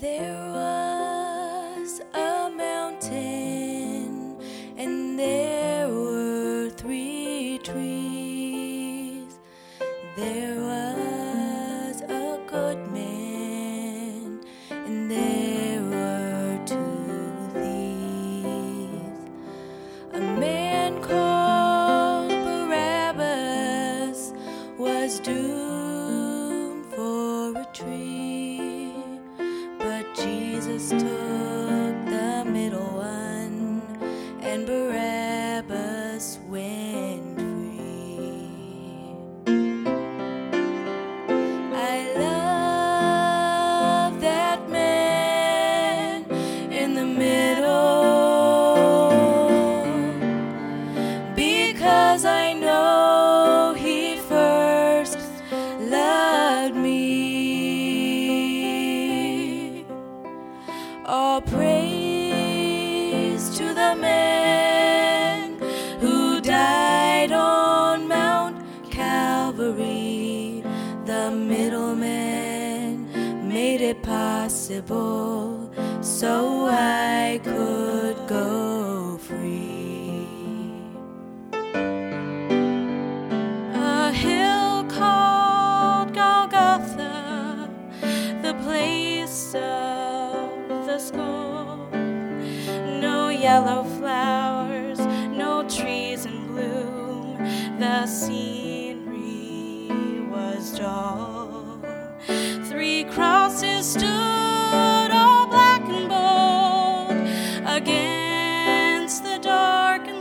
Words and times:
There 0.00 0.52
was 0.52 2.00
a 2.14 2.48
mountain, 2.56 4.36
and 4.76 5.18
there 5.18 5.88
were 5.88 6.70
three 6.70 7.58
trees. 7.64 9.40
There 10.16 10.54
was 10.60 12.02
a 12.02 12.38
good 12.46 12.78
man, 12.92 14.44
and 14.70 15.10
there 15.10 15.27
it 73.88 74.02
possible 74.02 75.70
so 76.02 76.66
I 76.70 77.40
could 77.42 78.16
go 78.28 79.16
free. 79.16 80.26
A 83.74 84.12
hill 84.12 84.84
called 84.98 86.12
Golgotha, 86.12 87.70
the 88.42 88.54
place 88.62 89.54
of 89.54 90.68
the 90.86 90.98
skull. 90.98 91.88
No 93.00 93.30
yellow 93.30 93.84
flowers, 93.98 94.98
no 95.44 95.66
trees 95.66 96.26
in 96.26 96.48
bloom, 96.48 97.38
the 97.78 98.06
sea. 98.06 98.67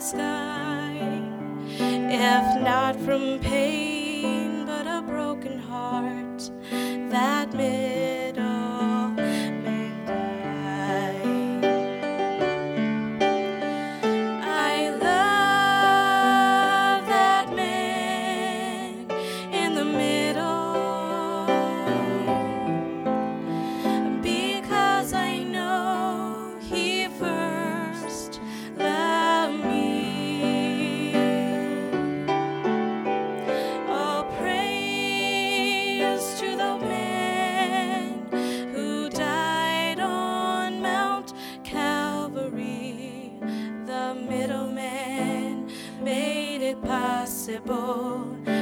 sky. 0.07 0.95
If 1.68 2.62
not 2.62 2.95
from 2.95 3.40
pain, 3.40 4.66
but 4.66 4.88
a 4.88 5.01
broken 5.01 5.59
heart. 5.59 6.26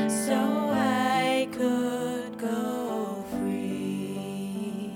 so 0.08 0.70
I 0.72 1.50
could 1.52 2.38
go 2.38 3.26
free. 3.32 4.96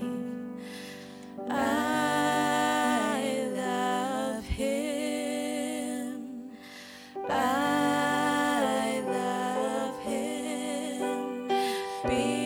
I 1.50 3.48
love 3.56 4.44
him. 4.44 6.22
I 7.28 9.02
love 9.08 9.98
him. 10.04 11.48
Be 12.06 12.39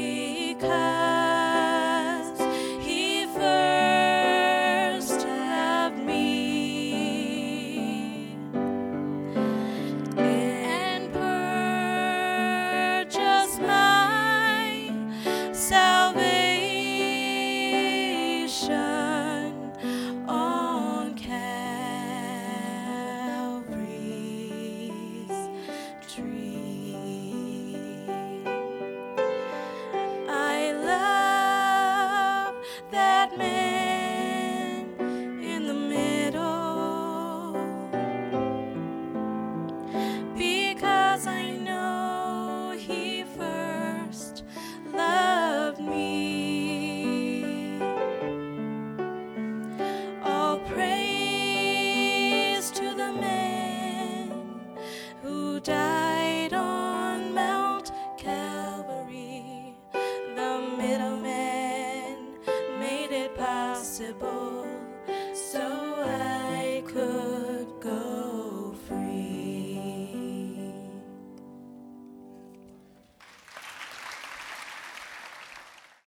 Impossible. 64.00 64.43